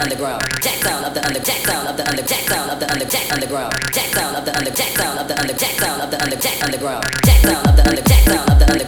[0.00, 2.90] underground, jack sound of the under, jack sound of the under, jack sound of the
[2.90, 6.02] under, jack underground, jack sound of the under, jack sound of the under, jack sound
[6.02, 8.79] of the under, jack underground, jack sound of the under, jack sound of the under.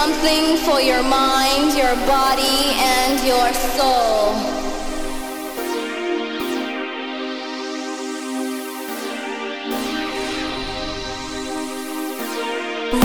[0.00, 2.58] something for your mind, your body,
[2.98, 4.32] and your soul.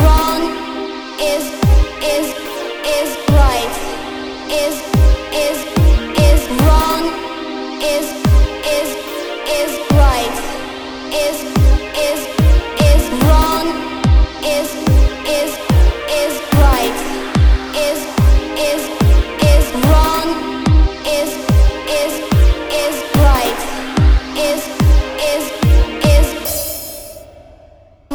[0.02, 0.42] Wrong
[1.34, 1.46] is
[2.16, 2.28] is
[3.00, 3.10] is
[3.42, 3.76] right.
[4.64, 4.76] Is
[5.46, 5.60] is
[6.30, 7.04] is wrong.
[7.96, 8.08] Is
[8.78, 8.90] is
[9.60, 9.72] is
[10.04, 10.38] right.
[11.26, 11.53] Is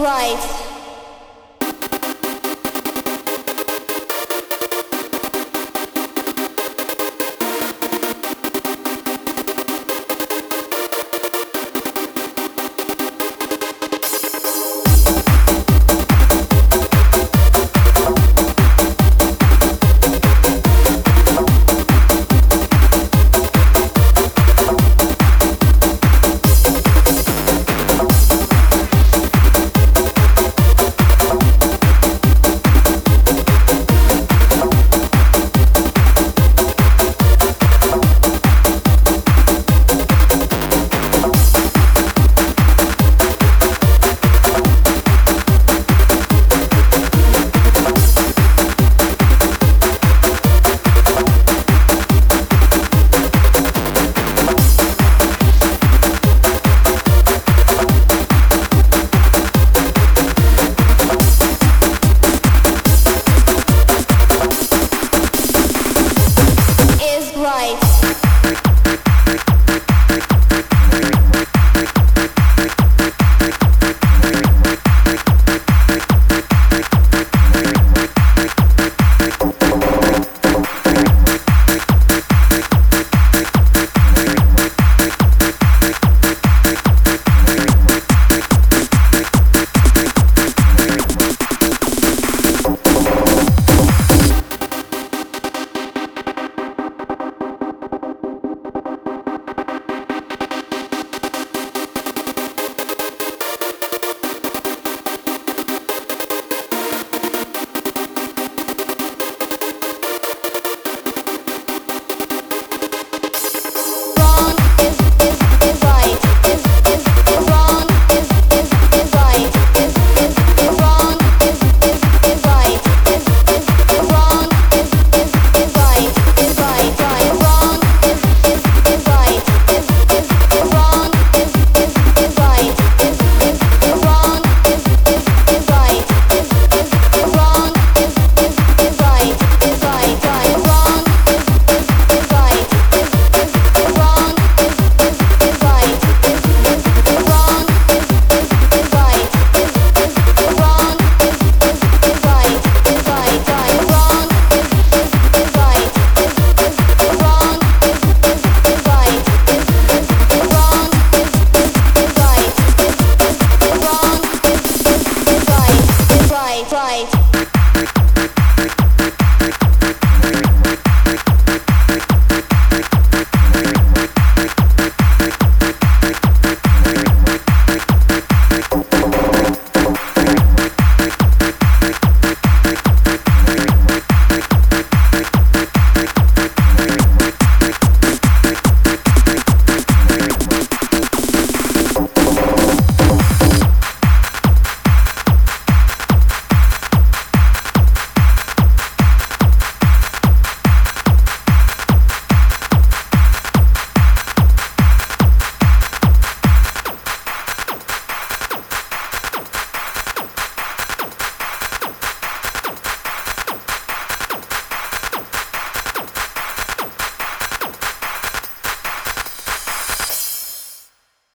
[0.09, 0.68] life.